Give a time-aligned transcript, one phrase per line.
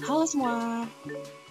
[0.00, 0.88] Halo semua.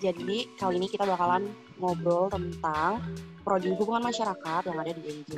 [0.01, 2.97] Jadi kali ini kita bakalan ngobrol tentang
[3.45, 5.31] prodi hubungan masyarakat yang ada di UNJ.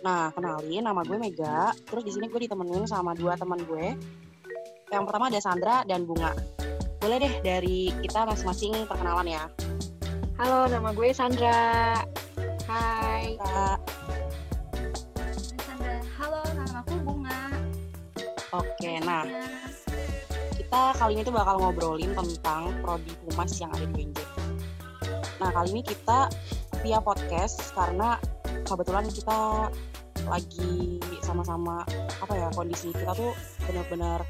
[0.00, 1.76] Nah, kenalin nama gue Mega.
[1.84, 3.92] Terus di sini gue ditemenin sama dua teman gue.
[4.88, 6.32] Yang pertama ada Sandra dan Bunga.
[6.98, 9.44] Boleh deh dari kita masing-masing perkenalan ya.
[10.40, 12.00] Halo, nama gue Sandra.
[12.64, 13.36] Hai.
[15.60, 16.00] Sandra.
[16.16, 17.40] Halo, nama aku Bunga.
[18.48, 19.67] oke, nah Ya.
[20.68, 24.20] Kita kali ini tuh bakal ngobrolin tentang prodi humas yang ada di UNJ.
[25.40, 26.28] Nah, kali ini kita
[26.84, 28.20] via podcast karena
[28.68, 29.72] kebetulan kita
[30.28, 31.88] lagi sama-sama
[32.20, 33.32] apa ya kondisi kita tuh
[33.64, 34.20] benar-benar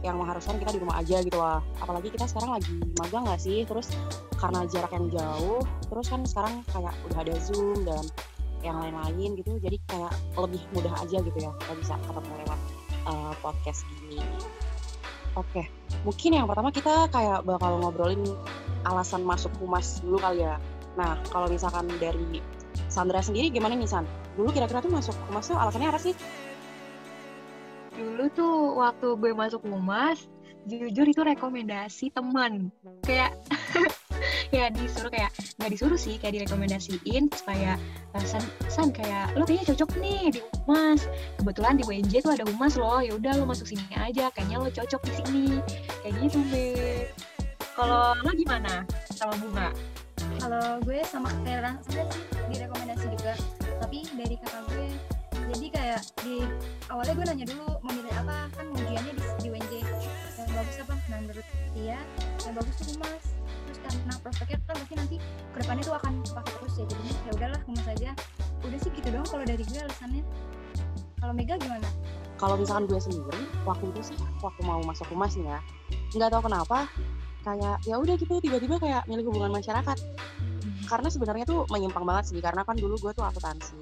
[0.00, 1.60] yang mengharuskan kita di rumah aja gitu lah.
[1.76, 2.72] Apalagi kita sekarang lagi
[3.04, 3.68] magang nggak sih?
[3.68, 3.92] Terus
[4.40, 5.60] karena jarak yang jauh,
[5.92, 8.08] terus kan sekarang kayak udah ada Zoom dan
[8.64, 9.60] yang lain-lain gitu.
[9.60, 12.60] Jadi kayak lebih mudah aja gitu ya kita bisa ketemu lewat
[13.04, 14.24] uh, podcast gini.
[15.34, 15.66] Oke,
[16.06, 18.22] mungkin yang pertama kita kayak bakal ngobrolin
[18.86, 20.62] alasan masuk humas dulu kali ya.
[20.94, 22.38] Nah, kalau misalkan dari
[22.86, 24.06] Sandra sendiri gimana nih San?
[24.38, 26.14] Dulu kira-kira tuh masuk humas tuh alasannya apa sih?
[27.98, 30.22] Dulu tuh waktu gue masuk humas,
[30.70, 32.70] jujur itu rekomendasi teman.
[33.02, 33.34] Kayak
[34.54, 37.74] ya disuruh kayak nggak disuruh sih kayak direkomendasiin supaya
[38.14, 41.08] uh, san, san kayak lo kayaknya cocok nih di humas
[41.40, 44.68] kebetulan di WNJ tuh ada humas loh ya udah lo masuk sini aja kayaknya lo
[44.70, 45.46] cocok di sini.
[46.04, 46.66] Kayak gitu be.
[47.74, 49.68] Kalau lo gimana sama bunga?
[50.38, 51.54] Kalau gue sama kayak
[51.86, 53.34] Sandra sih direkomendasi juga.
[53.80, 54.88] Tapi dari kakak gue.
[55.54, 56.36] Jadi kayak di
[56.88, 58.38] awalnya gue nanya dulu mau milih apa?
[58.52, 59.72] Kan ujiannya di, di UNJ
[60.36, 60.94] yang bagus apa?
[61.08, 61.98] Nah menurut dia
[62.44, 63.33] yang bagus tuh humas
[63.84, 65.16] karena prospeknya kan pasti nanti
[65.52, 68.10] ke depannya tuh akan kepake terus ya jadinya ya udahlah humas aja
[68.64, 70.22] udah sih gitu doang kalau dari gue alasannya
[71.24, 71.88] kalau Mega gimana?
[72.36, 75.60] Kalau misalkan gue sendiri, waktu itu sih waktu mau masuk humas nih ya,
[76.12, 76.84] nggak tahu kenapa
[77.40, 79.96] kayak ya udah gitu tiba-tiba kayak milih hubungan masyarakat.
[80.84, 83.72] Karena sebenarnya tuh menyimpang banget sih, karena kan dulu gue tuh akuntansi.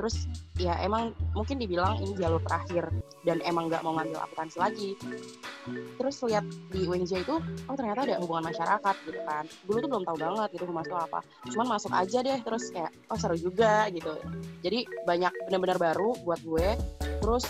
[0.00, 0.24] Terus
[0.56, 2.88] ya emang mungkin dibilang ini jalur terakhir
[3.28, 4.90] dan emang nggak mau ngambil akuntansi lagi.
[6.00, 7.36] Terus lihat di UNJ itu,
[7.68, 9.44] oh ternyata ada hubungan masyarakat gitu kan.
[9.68, 11.20] Dulu tuh belum tahu banget gitu humas itu apa.
[11.52, 14.16] Cuman masuk aja deh, terus kayak oh seru juga gitu.
[14.64, 16.68] Jadi banyak benar-benar baru buat gue.
[17.20, 17.44] Terus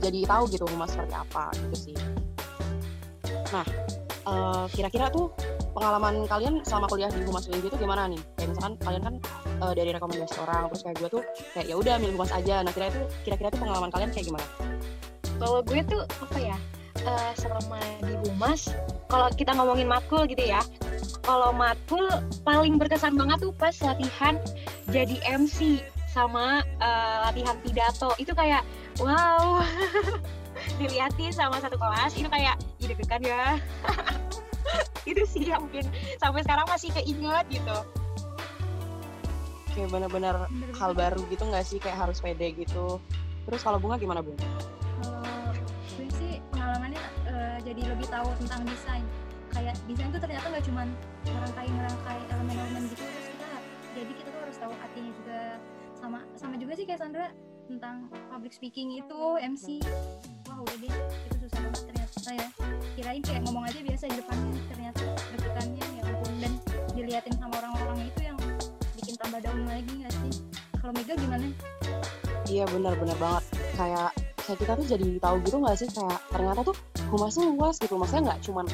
[0.00, 1.96] jadi tahu gitu humas seperti apa gitu sih.
[3.52, 3.66] Nah,
[4.24, 5.28] eh, kira-kira tuh
[5.72, 8.20] pengalaman kalian selama kuliah di humas UNJ itu gimana nih?
[8.36, 9.14] Kayak misalkan kalian kan
[9.64, 11.22] eh, dari rekomendasi orang, terus kayak gue tuh
[11.56, 12.60] kayak ya udah milih humas aja.
[12.60, 14.46] Nah, kira itu kira-kira tuh pengalaman kalian kayak gimana?
[15.42, 16.56] kalau gue tuh apa ya
[17.02, 18.70] eh, selama di humas
[19.10, 20.62] kalau kita ngomongin matkul gitu ya
[21.26, 22.06] kalau matkul
[22.46, 24.38] paling berkesan banget tuh pas latihan
[24.94, 28.62] jadi MC sama eh, latihan pidato itu kayak
[29.02, 29.58] wow
[30.78, 33.44] dilihatin sama satu kelas itu kayak ide deg-degan ya
[35.10, 35.86] itu sih yang mungkin
[36.18, 37.78] sampai sekarang masih keinget gitu
[39.72, 41.78] Kayak bener-bener Bener hal baru gitu nggak sih?
[41.80, 43.00] Kayak harus pede gitu.
[43.48, 44.36] Terus kalau bunga gimana bung?
[45.00, 45.24] Kalau
[45.96, 49.04] gue sih pengalamannya eh, jadi lebih tahu tentang desain.
[49.52, 50.88] Kayak desain tuh ternyata nggak cuman
[51.24, 53.50] ngerangkai ngerangkai elemen-elemen gitu terus kita
[53.92, 55.40] jadi kita tuh harus tahu artinya juga
[55.92, 57.28] sama sama juga sih kayak Sandra
[57.68, 57.96] tentang
[58.32, 59.80] public speaking itu MC.
[60.48, 60.92] Wah udah deh
[61.32, 62.48] itu susah banget ternyata ya.
[63.12, 65.04] Kirain kayak ngomong aja biasa di depannya ternyata
[65.36, 66.52] deg-degannya ya ampun dan
[66.96, 68.38] diliatin sama orang-orang itu yang
[68.96, 70.32] bikin tambah down lagi nggak sih?
[70.80, 71.44] Kalau Mega gimana?
[72.48, 73.44] Iya benar-benar banget.
[73.76, 76.76] Kayak kayak kita tuh jadi tahu gitu nggak sih kayak ternyata tuh
[77.12, 78.00] humasnya luas gitu.
[78.00, 78.66] Maksudnya nggak cuman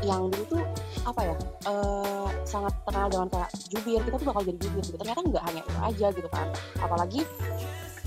[0.00, 0.62] yang dulu tuh
[1.04, 1.34] apa ya
[1.68, 4.96] eh, sangat terkenal dengan kayak jubir kita tuh bakal jadi jubir gitu.
[4.96, 6.48] Ternyata nggak hanya itu aja gitu kan.
[6.80, 7.20] Apalagi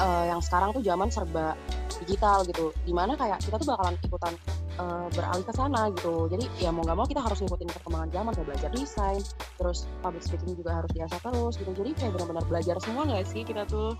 [0.02, 1.54] eh, yang sekarang tuh zaman serba
[2.02, 2.74] digital gitu.
[2.82, 4.34] Di mana kayak kita tuh bakalan ikutan
[4.76, 6.28] eh, beralih ke sana gitu.
[6.32, 9.22] Jadi ya mau nggak mau kita harus ngikutin perkembangan zaman kayak belajar desain,
[9.58, 11.72] terus public speaking juga harus diasah terus gitu.
[11.72, 13.96] Jadi kayak benar-benar belajar semua nggak sih kita tuh?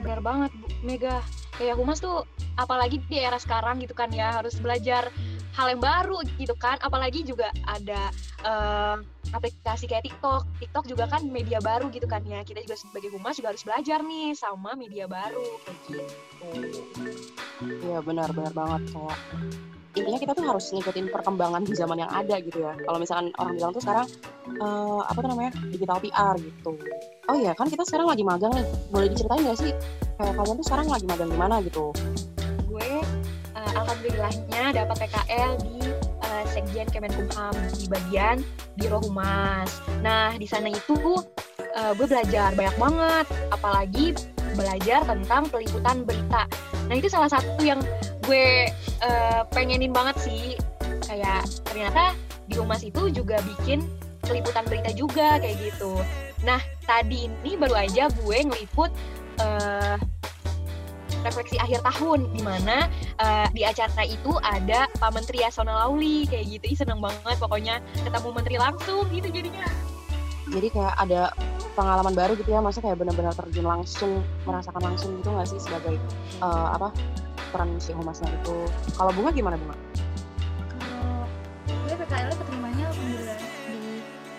[0.00, 0.66] benar banget Bu.
[0.80, 1.20] Mega.
[1.60, 2.24] Kayak humas tuh
[2.56, 5.12] apalagi di era sekarang gitu kan ya harus belajar
[5.52, 6.80] hal yang baru gitu kan.
[6.80, 8.08] Apalagi juga ada
[8.42, 8.96] eh,
[9.36, 10.48] aplikasi kayak TikTok.
[10.58, 12.40] TikTok juga kan media baru gitu kan ya.
[12.40, 16.48] Kita juga sebagai humas juga harus belajar nih sama media baru kayak gitu.
[17.62, 19.18] Iya benar-benar banget kayak
[19.92, 22.72] intinya kita tuh harus ngikutin perkembangan di zaman yang ada gitu ya.
[22.80, 24.06] Kalau misalkan orang bilang tuh sekarang
[24.48, 26.72] eh, apa tuh namanya digital PR gitu.
[27.28, 28.66] Oh iya kan kita sekarang lagi magang nih.
[28.88, 29.72] Boleh diceritain nggak sih
[30.16, 31.92] kayak kalian tuh sekarang lagi magang di mana gitu?
[32.72, 33.04] gue
[33.52, 35.76] eh, alhamdulillahnya dapat PKL di
[36.24, 38.40] eh, Sekjen Kemenkumham di bagian
[38.80, 39.84] Biro Humas.
[40.00, 41.20] Nah, di sana itu
[41.60, 44.16] eh, gue belajar banyak banget, apalagi
[44.56, 46.48] belajar tentang peliputan berita.
[46.88, 47.80] Nah, itu salah satu yang
[48.32, 48.72] gue
[49.04, 50.56] eh, pengenin banget sih.
[51.04, 52.16] Kayak ternyata
[52.48, 53.84] di humas itu juga bikin
[54.24, 56.00] peliputan berita juga kayak gitu.
[56.40, 56.56] Nah
[56.88, 58.88] tadi ini baru aja gue ngeliput
[59.44, 60.00] uh,
[61.20, 62.88] refleksi akhir tahun di mana
[63.20, 66.64] uh, di acara itu ada Pak Menteri Yasona Lauli kayak gitu.
[66.72, 69.68] Ih, seneng banget pokoknya ketemu menteri langsung gitu jadinya.
[70.48, 71.22] Jadi kayak ada
[71.76, 76.00] pengalaman baru gitu ya, masa kayak benar-benar terjun langsung merasakan langsung gitu nggak sih sebagai
[76.40, 76.88] uh, apa
[77.52, 78.56] peran si humasnya itu.
[78.96, 79.76] Kalau bunga gimana bunga?
[80.80, 81.28] Kalau
[81.68, 83.38] gue PKL keterimanya alhamdulillah
[83.68, 83.80] di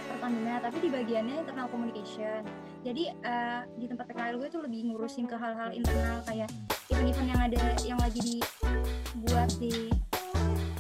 [0.09, 2.41] Pertamina, tapi di bagiannya internal communication.
[2.81, 6.49] Jadi uh, di tempat PKL gue tuh lebih ngurusin ke hal-hal internal kayak
[6.89, 9.93] event-event yang ada yang lagi dibuat di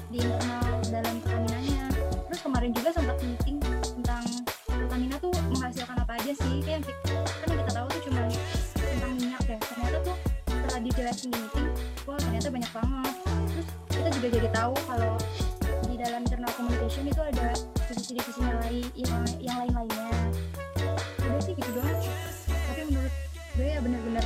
[0.09, 1.85] di internal dalam Pertaminanya.
[2.27, 3.57] Terus kemarin juga sempat meeting
[4.01, 4.25] tentang
[4.65, 8.21] Pertamina tuh menghasilkan apa aja sih kayak kan yang kita tahu tuh cuma
[8.77, 11.67] tentang minyak ya ternyata tuh setelah dijelasin di meeting
[12.43, 13.15] ternyata banyak banget.
[13.47, 15.13] Terus kita juga jadi tahu kalau
[15.87, 17.55] di dalam internal communication itu ada
[17.87, 20.11] divisi-divisi yang lain yang, yang lain-lainnya.
[21.23, 22.03] Udah sih gitu doang.
[22.51, 23.13] Tapi menurut
[23.55, 24.25] gue ya bener-bener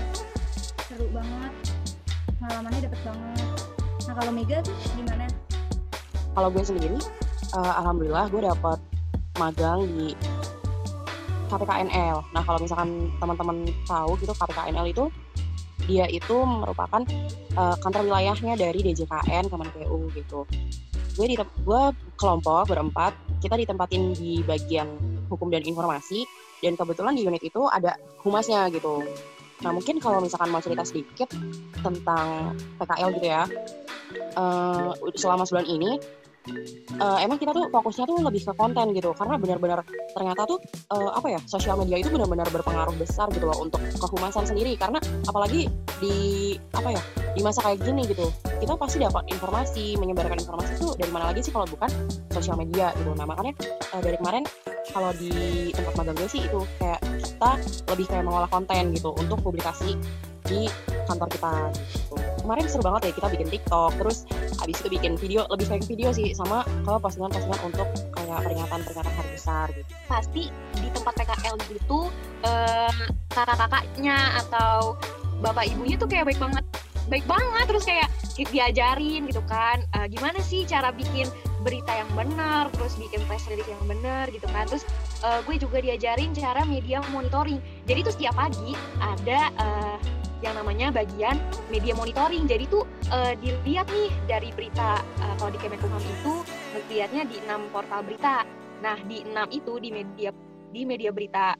[0.89, 1.53] seru banget.
[2.41, 3.49] Pengalamannya dapet banget.
[4.09, 5.25] Nah kalau Mega tuh gimana?
[6.33, 6.97] Kalau gue sendiri,
[7.53, 8.79] uh, alhamdulillah gue dapat
[9.37, 10.17] magang di
[11.53, 12.25] KPKNL.
[12.33, 15.05] Nah kalau misalkan teman-teman tahu gitu KPKNL itu
[15.87, 17.01] dia itu merupakan
[17.55, 20.43] uh, kantor wilayahnya dari DJKN Kemenkeu gitu.
[21.17, 21.81] Gue di gue
[22.19, 24.85] kelompok berempat, kita ditempatin di bagian
[25.31, 26.27] hukum dan informasi
[26.61, 29.01] dan kebetulan di unit itu ada humasnya gitu.
[29.65, 31.33] Nah mungkin kalau misalkan mau cerita sedikit
[31.81, 33.43] tentang PKL gitu ya,
[34.37, 35.97] uh, selama sebulan ini
[36.99, 39.79] uh, emang kita tuh fokusnya tuh lebih ke konten gitu karena benar-benar
[40.15, 40.59] ternyata tuh
[40.93, 44.97] uh, apa ya sosial media itu benar-benar berpengaruh besar gitu loh untuk kehumasan sendiri karena
[45.27, 46.15] apalagi di
[46.73, 47.01] apa ya
[47.37, 48.27] di masa kayak gini gitu
[48.57, 51.89] kita pasti dapat informasi menyebarkan informasi tuh dari mana lagi sih kalau bukan
[52.33, 53.53] sosial media gitu nah makanya
[53.93, 54.43] uh, dari kemarin
[54.91, 57.51] kalau di tempat magang gue sih itu kayak kita
[57.93, 59.93] lebih kayak mengolah konten gitu untuk publikasi
[60.47, 60.71] di
[61.05, 61.53] kantor kita
[61.91, 62.15] gitu.
[62.43, 64.17] Kemarin seru banget ya kita bikin TikTok, terus
[64.57, 69.29] habis itu bikin video lebih kayak video sih sama ke postingan-postingan untuk kayak peringatan-peringatan hari
[69.31, 69.91] besar gitu.
[70.09, 70.43] Pasti
[70.77, 71.99] di tempat PKL itu
[72.45, 72.93] eh,
[73.31, 74.97] kakak-kakaknya atau
[75.39, 76.65] bapak ibunya tuh kayak baik banget
[77.07, 79.81] baik banget terus kayak diajarin gitu kan.
[79.97, 81.25] Uh, gimana sih cara bikin
[81.65, 84.69] berita yang benar terus bikin press release yang benar gitu kan.
[84.69, 84.85] Terus
[85.25, 87.57] uh, gue juga diajarin cara media monitoring.
[87.89, 89.97] Jadi tuh setiap pagi ada uh,
[90.41, 91.37] yang namanya bagian
[91.73, 92.45] media monitoring.
[92.45, 96.33] Jadi tuh uh, dilihat nih dari berita uh, kalau di Kemenkumham itu
[96.89, 98.45] lihatnya di enam portal berita.
[98.81, 100.29] Nah di enam itu di media
[100.67, 101.55] di media berita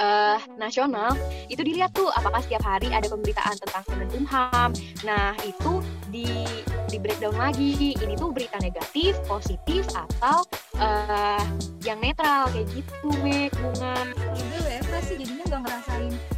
[0.00, 1.12] uh, nasional
[1.50, 4.70] itu dilihat tuh apakah setiap hari ada pemberitaan tentang Kemenkumham.
[5.04, 6.46] Nah itu di
[6.86, 10.46] di breakdown lagi ini tuh berita negatif, positif atau
[10.78, 11.44] uh,
[11.82, 13.94] yang netral kayak gitu, Mek, bunga.
[14.32, 16.35] Gue WFH sih jadinya nggak ngerasain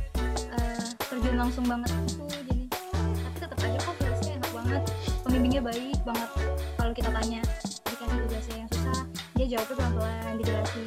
[1.19, 2.57] terjun langsung banget gitu jadi
[3.27, 4.83] tapi tetap aja kok tulisnya enak banget
[5.27, 6.31] pembimbingnya baik banget
[6.79, 7.41] kalau kita tanya
[7.91, 9.03] dikasih tugasnya yang susah
[9.35, 10.87] dia jawabnya pelan-pelan dijelasin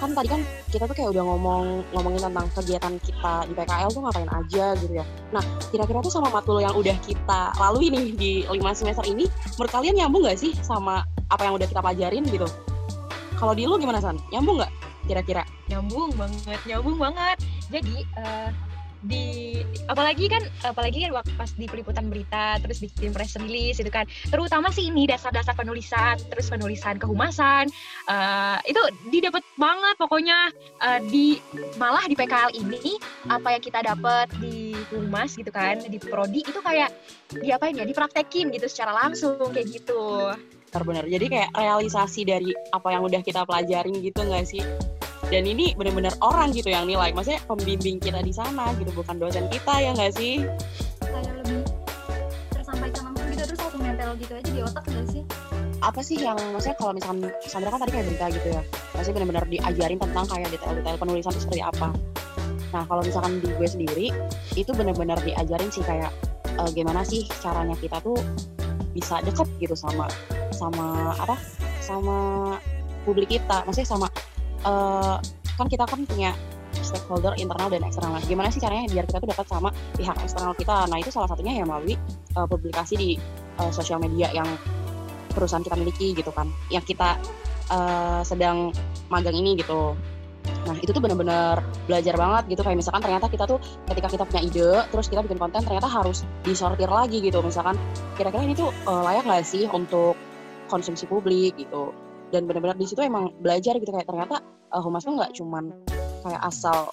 [0.00, 0.40] kan tadi kan
[0.72, 4.94] kita tuh kayak udah ngomong ngomongin tentang kegiatan kita di PKL tuh ngapain aja gitu
[4.94, 5.02] ya.
[5.34, 5.42] Nah,
[5.74, 9.26] kira-kira tuh sama matkul yang udah kita lalui nih di lima semester ini,
[9.58, 11.02] menurut kalian nyambung gak sih sama
[11.34, 12.46] apa yang udah kita pelajarin gitu?
[13.42, 14.22] Kalau di lu gimana San?
[14.30, 14.72] Nyambung nggak
[15.10, 15.42] kira-kira?
[15.66, 17.36] Nyambung banget, nyambung banget.
[17.66, 18.54] Jadi uh,
[19.04, 23.90] di apalagi kan apalagi kan waktu pas di peliputan berita terus bikin press release itu
[23.92, 24.04] kan.
[24.28, 27.70] Terutama sih ini dasar-dasar penulisan terus penulisan kehumasan
[28.10, 28.80] uh, itu
[29.14, 30.50] didapat banget pokoknya
[30.82, 31.38] uh, di
[31.78, 32.98] malah di PKL ini
[33.30, 36.90] apa yang kita dapat di humas gitu kan di prodi itu kayak
[37.38, 40.34] diapain ya dipraktekin gitu secara langsung kayak gitu.
[40.68, 44.62] Benar jadi kayak realisasi dari apa yang udah kita pelajarin gitu nggak sih
[45.28, 47.12] dan ini benar-benar orang gitu yang nilai.
[47.12, 50.44] Maksudnya pembimbing kita di sana gitu bukan dosen kita ya nggak sih?
[51.04, 51.60] Kayak lebih
[52.52, 55.22] tersampaikan langsung gitu terus langsung nempel gitu aja di otak nggak sih?
[55.78, 58.62] Apa sih yang maksudnya kalau misalnya Sandra kan tadi kayak berita gitu ya
[58.98, 61.88] maksudnya benar-benar diajarin tentang kayak detail-detail penulisan itu seperti apa.
[62.74, 64.06] Nah kalau misalkan di gue sendiri
[64.58, 66.10] itu benar-benar diajarin sih kayak
[66.58, 68.18] uh, gimana sih caranya kita tuh
[68.90, 70.10] bisa deket gitu sama
[70.50, 71.38] sama apa?
[71.78, 72.16] Sama
[73.06, 73.62] publik kita.
[73.62, 74.06] Maksudnya sama
[74.64, 75.18] uh,
[75.58, 76.32] kan kita kan punya
[76.78, 78.18] stakeholder internal dan eksternal.
[78.24, 80.86] Gimana sih caranya biar kita tuh dapat sama pihak eksternal kita?
[80.88, 81.98] Nah itu salah satunya ya melalui
[82.38, 83.10] uh, publikasi di
[83.60, 84.46] uh, sosial media yang
[85.34, 87.18] perusahaan kita miliki gitu kan, yang kita
[87.70, 88.72] uh, sedang
[89.12, 89.94] magang ini gitu.
[90.64, 94.42] Nah itu tuh benar-benar belajar banget gitu kayak misalkan ternyata kita tuh ketika kita punya
[94.44, 97.76] ide terus kita bikin konten ternyata harus disortir lagi gitu misalkan
[98.16, 100.16] kira-kira ini tuh uh, layak nggak sih untuk
[100.68, 101.92] konsumsi publik gitu
[102.28, 103.90] dan benar-benar di situ emang belajar gitu.
[103.90, 104.36] Kayak ternyata
[104.72, 105.72] uh, humas tuh nggak cuman
[106.24, 106.88] kayak asal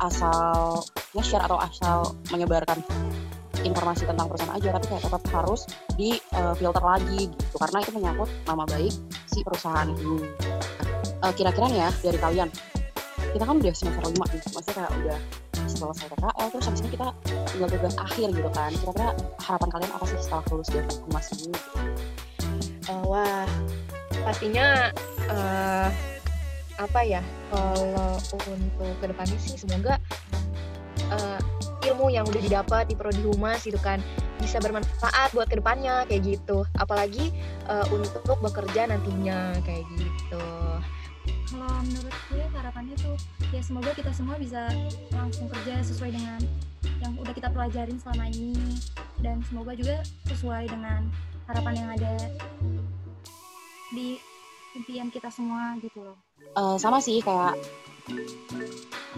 [0.00, 0.80] asal
[1.12, 2.80] nge-share atau asal menyebarkan
[3.60, 5.68] informasi tentang perusahaan aja tapi kayak tetap harus
[6.00, 7.56] di uh, filter lagi gitu.
[7.60, 8.94] Karena itu menyangkut nama baik
[9.28, 10.24] si perusahaan itu
[11.20, 12.48] uh, kira-kira nih ya dari kalian
[13.30, 15.18] kita kan udah semester lima nih maksudnya kayak udah
[15.70, 17.06] selesai PKL terus habis ini kita
[17.52, 18.70] tinggal tugas akhir gitu kan.
[18.74, 21.54] Kira-kira harapan kalian apa sih setelah lulus dari humas ini?
[22.90, 23.46] Uh, wah
[24.24, 24.90] pastinya
[25.28, 25.88] uh,
[26.80, 27.20] apa ya
[27.52, 28.16] kalau
[28.48, 30.00] untuk ke depannya sih semoga
[31.12, 31.40] uh,
[31.84, 34.00] ilmu yang udah didapat di prodi humas gitu kan
[34.40, 36.64] bisa bermanfaat buat ke depannya kayak gitu.
[36.80, 37.32] Apalagi
[37.68, 40.46] uh, untuk bekerja nantinya kayak gitu.
[41.52, 43.16] Kalau menurut gue harapannya tuh
[43.52, 44.72] ya semoga kita semua bisa
[45.12, 46.40] langsung kerja sesuai dengan
[47.04, 48.56] yang udah kita pelajarin selama ini.
[49.20, 50.00] Dan semoga juga
[50.32, 51.12] sesuai dengan
[51.44, 52.14] harapan yang ada
[53.90, 54.18] di
[54.78, 56.18] impian kita semua gitu loh
[56.54, 57.58] uh, sama sih kayak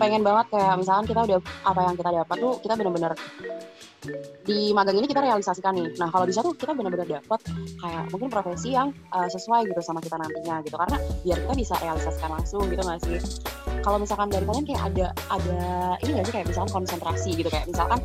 [0.00, 1.38] pengen banget kayak misalkan kita udah
[1.69, 3.12] apa yang kita dapat tuh kita bener-bener
[4.43, 5.95] di magang ini kita realisasikan nih.
[5.95, 7.41] Nah kalau bisa tuh kita benar-benar dapat
[7.79, 11.75] kayak mungkin profesi yang uh, sesuai gitu sama kita nantinya gitu karena biar kita bisa
[11.79, 13.19] realisasikan langsung gitu nggak sih?
[13.83, 15.61] Kalau misalkan dari kalian kayak ada ada
[16.02, 17.99] ini nggak sih kayak misalkan konsentrasi gitu kayak misalkan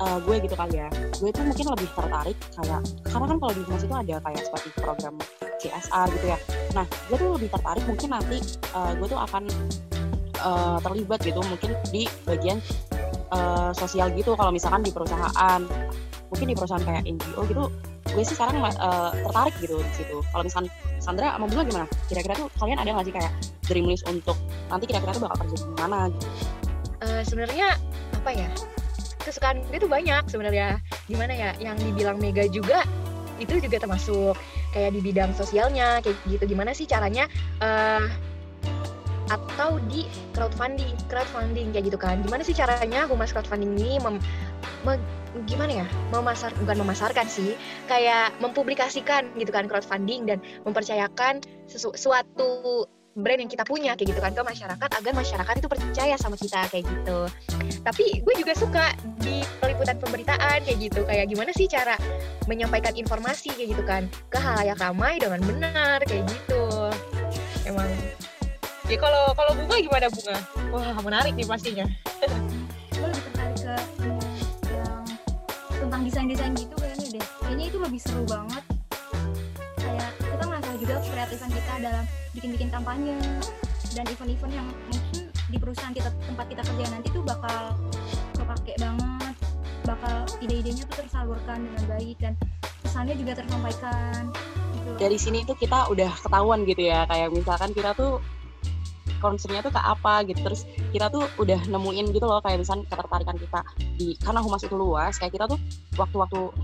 [0.00, 3.62] uh, gue gitu kali ya, gue tuh mungkin lebih tertarik kayak karena kan kalau di
[3.66, 5.14] humas itu ada kayak seperti program
[5.58, 6.38] CSR gitu ya.
[6.74, 8.38] Nah gue tuh lebih tertarik mungkin nanti
[8.74, 9.42] uh, gue tuh akan
[10.42, 12.58] uh, terlibat gitu mungkin di bagian
[13.34, 14.34] uh, sosial gitu.
[14.38, 15.62] Kalau misalkan di perusahaan
[16.28, 17.64] mungkin di perusahaan kayak NGO gitu
[18.08, 20.16] gue sih sekarang uh, tertarik gitu di situ.
[20.32, 21.86] Kalau misalkan Sandra mau bunga gimana?
[22.08, 23.32] Kira-kira tuh kalian ada nggak sih kayak
[23.68, 24.36] dream list untuk
[24.72, 26.28] nanti kira-kira tuh bakal kerja di mana gitu?
[26.98, 27.78] Uh, sebenarnya
[28.16, 28.48] apa ya
[29.22, 30.82] kesukaan gue tuh banyak sebenarnya.
[31.06, 32.84] Gimana ya yang dibilang mega juga
[33.38, 34.34] itu juga termasuk
[34.74, 36.44] kayak di bidang sosialnya kayak gitu.
[36.54, 37.30] Gimana sih caranya
[37.62, 38.06] uh,
[39.28, 42.20] atau di crowdfunding crowdfunding kayak gitu kan.
[42.24, 44.16] Gimana sih caranya humas crowdfunding ini mem,
[44.82, 44.96] me,
[45.44, 47.54] gimana ya memasar bukan memasarkan sih
[47.86, 54.20] kayak mempublikasikan gitu kan crowdfunding dan mempercayakan sesu, suatu brand yang kita punya kayak gitu
[54.22, 57.18] kan ke masyarakat agar masyarakat itu percaya sama kita kayak gitu
[57.82, 61.98] tapi gue juga suka di peliputan pemberitaan kayak gitu kayak gimana sih cara
[62.46, 66.94] menyampaikan informasi kayak gitu kan ke halayak ramai dengan benar kayak gitu
[67.66, 67.90] emang
[68.88, 70.36] Ya kalau kalau bunga gimana bunga?
[70.72, 71.84] Wah menarik nih pastinya.
[72.24, 73.76] gue lebih tertarik ke
[74.72, 75.04] yang
[75.76, 77.24] tentang desain-desain gitu kayaknya deh.
[77.44, 78.64] Kayaknya itu lebih seru banget.
[81.18, 83.18] Kayak kita ngasih juga kreatifan kita dalam bikin-bikin kampanye.
[83.96, 87.74] Dan event-event yang mungkin di perusahaan kita tempat kita kerja nanti tuh bakal
[88.38, 89.34] kepake banget.
[89.82, 92.38] Bakal ide-idenya tuh tersalurkan dengan baik dan
[92.86, 94.30] pesannya juga tersampaikan
[94.78, 94.90] gitu.
[95.00, 98.22] dari sini tuh kita udah ketahuan gitu ya kayak misalkan kita tuh
[99.18, 100.38] concernnya tuh ke apa gitu.
[100.46, 100.62] Terus
[100.94, 103.60] kita tuh udah nemuin gitu loh kayak misalnya ketertarikan kita
[103.98, 105.58] di karena humas itu luas kayak kita tuh
[105.98, 106.54] waktu-waktu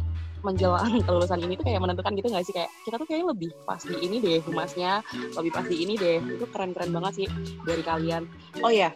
[0.44, 2.54] menjelang kelulusan ini tuh kayak menentukan gitu gak sih?
[2.54, 5.00] Kayak kita tuh kayaknya lebih pas di ini deh humasnya
[5.40, 6.20] lebih pas di ini deh.
[6.20, 7.28] Itu keren-keren banget sih
[7.64, 8.28] dari kalian.
[8.60, 8.92] Oh ya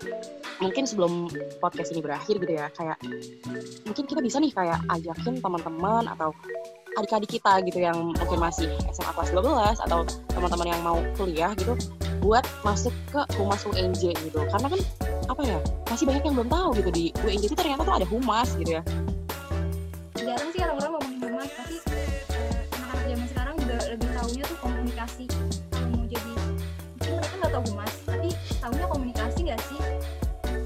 [0.58, 1.30] mungkin sebelum
[1.62, 2.98] podcast ini berakhir gitu ya kayak
[3.86, 6.34] mungkin kita bisa nih kayak ajakin teman-teman atau
[6.98, 10.02] adik-adik kita gitu yang mungkin masih SMA kelas 12 atau
[10.34, 11.78] teman-teman yang mau kuliah gitu
[12.18, 14.40] buat masuk ke humas UNJ gitu.
[14.50, 14.80] Karena kan
[15.30, 18.58] apa ya masih banyak yang belum tahu gitu di UNJ itu ternyata tuh ada humas
[18.58, 18.82] gitu ya.
[20.18, 20.87] Jarang sih orang-orang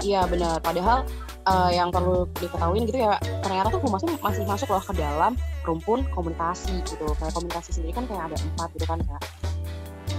[0.03, 1.07] iya benar padahal
[1.47, 5.33] uh, yang perlu diketahui gitu ya ternyata tuh humas tuh masih masuk loh ke dalam
[5.63, 9.23] rumpun komunikasi gitu kayak komunikasi sendiri kan kayak ada empat gitu kan kayak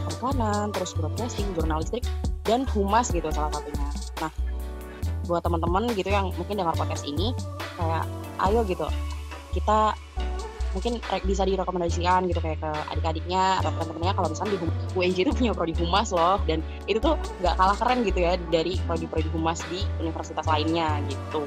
[0.05, 2.05] periklanan, terus broadcasting, jurnalistik,
[2.45, 3.89] dan humas gitu salah satunya.
[4.21, 4.33] Nah,
[5.25, 7.33] buat teman-teman gitu yang mungkin dengar podcast ini,
[7.81, 8.05] kayak
[8.49, 8.87] ayo gitu,
[9.57, 9.97] kita
[10.75, 14.59] mungkin bisa direkomendasikan gitu kayak ke adik-adiknya atau teman-temannya kalau misalnya di
[14.99, 18.77] UNJ itu punya prodi humas loh dan itu tuh nggak kalah keren gitu ya dari
[18.85, 21.47] prodi-prodi humas di universitas lainnya gitu.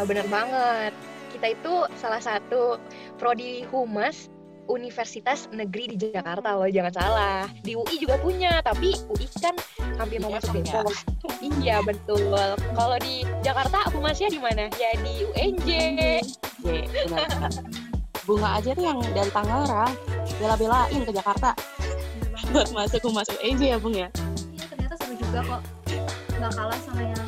[0.00, 0.92] Nah, bener banget.
[1.36, 2.80] Kita itu salah satu
[3.20, 4.32] prodi humas
[4.70, 7.40] Universitas Negeri di Jakarta loh, jangan salah.
[7.66, 9.58] Di UI juga punya, tapi UI kan
[9.98, 10.86] hampir mau iya, masuk Depok.
[10.86, 11.50] Ya.
[11.58, 12.22] iya betul.
[12.78, 14.70] Kalau di Jakarta humasnya di mana?
[14.78, 15.68] Ya di UNJ.
[16.62, 17.81] Iya, benar.
[18.22, 19.92] Bunga aja tuh yang dari Tangerang
[20.38, 21.50] bela-belain ke Jakarta
[22.52, 24.08] buat masuk humas UNJ ya Bung ya.
[24.54, 25.62] Iya ternyata seru juga kok.
[26.38, 27.26] Nggak kalah sama yang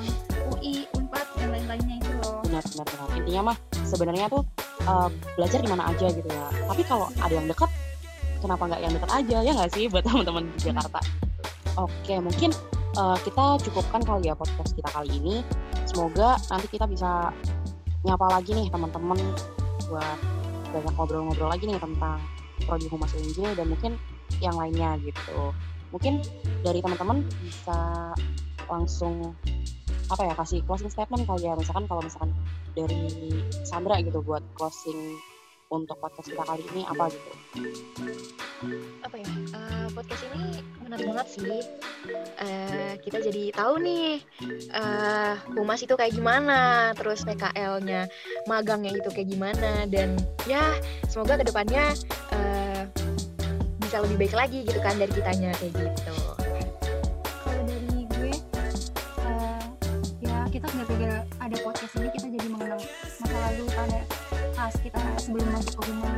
[0.55, 2.43] UI, Unpad, dan lain-lainnya itu loh.
[2.47, 3.09] Benar, benar, benar.
[3.15, 4.43] Intinya mah sebenarnya tuh
[4.91, 5.09] uh,
[5.39, 7.71] belajar di mana aja gitu ya tapi kalau ada yang dekat
[8.43, 11.01] kenapa nggak yang dekat aja ya nggak sih buat teman-teman di Jakarta
[11.75, 12.55] Oke, mungkin
[12.95, 15.43] uh, kita cukupkan kali ya podcast kita kali ini.
[15.91, 17.35] Semoga nanti kita bisa
[18.07, 19.19] nyapa lagi nih teman-teman
[19.91, 20.19] buat
[20.75, 22.19] banyak ngobrol-ngobrol lagi nih tentang
[22.66, 23.93] prodi humas UNJ dan mungkin
[24.43, 25.54] yang lainnya gitu.
[25.95, 26.19] Mungkin
[26.66, 27.78] dari teman-teman bisa
[28.66, 29.38] langsung
[30.11, 32.31] apa ya kasih closing statement kali ya misalkan kalau misalkan
[32.76, 33.09] dari
[33.64, 35.16] Sandra gitu buat closing
[35.73, 37.30] untuk podcast kita kali ini apa gitu?
[39.04, 39.28] Apa ya?
[39.56, 41.61] Uh, podcast ini menarik banget sih.
[42.40, 44.21] Uh, kita jadi tahu nih
[44.76, 48.09] uh, humas itu kayak gimana, terus PKL-nya,
[48.44, 50.76] magangnya itu kayak gimana, dan ya
[51.09, 51.97] semoga ke depannya
[52.33, 52.85] uh,
[53.80, 56.16] bisa lebih baik lagi gitu kan dari kitanya kayak gitu.
[57.44, 58.33] Kalau dari gue,
[59.25, 59.64] uh,
[60.21, 64.00] ya kita gara-gara ada podcast ini kita jadi mengenang masa lalu pada
[64.55, 66.15] pas kita sebelum masuk ke rumah.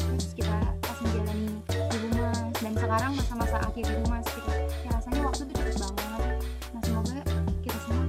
[0.00, 2.32] Terus kita pas menjalani di rumah.
[2.56, 4.50] Dan sekarang masa-masa akhir di rumah gitu
[4.88, 6.22] ya rasanya waktu itu cepet banget.
[6.72, 7.18] Nah semoga
[7.60, 8.04] kita semua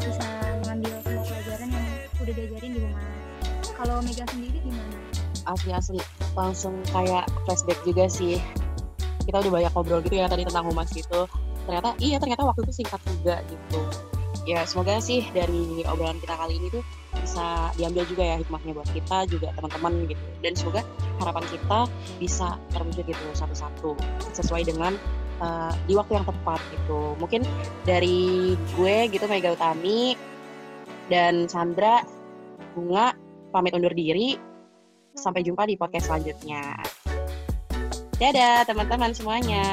[0.00, 0.26] bisa
[0.64, 3.04] mengambil semua pelajaran yang udah diajarin di rumah.
[3.76, 4.96] Kalau Mega sendiri gimana?
[5.44, 6.00] Asli-asli
[6.32, 8.40] langsung kayak flashback juga sih.
[9.28, 11.28] Kita udah banyak ngobrol gitu ya tadi tentang humas gitu.
[11.68, 13.80] Ternyata iya ternyata waktu itu singkat juga gitu.
[14.48, 16.80] Ya semoga sih dari obrolan kita kali ini tuh
[17.28, 20.24] bisa diambil juga ya hikmahnya buat kita juga teman-teman gitu.
[20.40, 20.80] Dan semoga
[21.20, 21.80] harapan kita
[22.16, 23.92] bisa terwujud gitu satu-satu
[24.32, 24.96] sesuai dengan
[25.44, 27.12] uh, di waktu yang tepat gitu.
[27.20, 27.44] Mungkin
[27.84, 30.16] dari gue gitu Mega Utami
[31.12, 32.00] dan Sandra
[32.72, 33.12] Bunga
[33.52, 34.40] pamit undur diri.
[35.12, 36.80] Sampai jumpa di podcast selanjutnya.
[38.16, 39.66] Dadah teman-teman semuanya